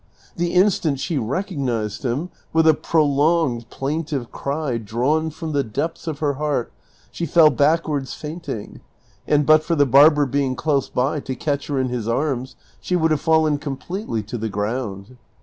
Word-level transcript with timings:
The 0.35 0.53
instant 0.55 0.99
she 0.99 1.19
recognized 1.19 2.03
him, 2.03 2.31
with 2.53 2.65
a 2.67 2.73
prolonged 2.73 3.69
plaintive 3.69 4.31
cry 4.31 4.79
drawn 4.79 5.29
from 5.29 5.51
the 5.51 5.63
depths 5.63 6.07
of 6.07 6.17
her 6.17 6.33
heart, 6.41 6.71
she 7.11 7.27
fell 7.27 7.51
backwards 7.51 8.15
fainting, 8.15 8.81
and 9.27 9.45
but 9.45 9.63
for 9.63 9.75
the 9.75 9.85
barber 9.85 10.25
being 10.25 10.55
close 10.55 10.89
by 10.89 11.19
to 11.19 11.35
catch 11.35 11.67
her 11.67 11.77
in 11.77 11.89
his 11.89 12.07
arms, 12.07 12.55
she 12.79 12.95
would 12.95 13.11
have 13.11 13.21
fallen 13.21 13.59
completely 13.59 14.23
to 14.23 14.39
the 14.39 14.49
ground. 14.49 15.17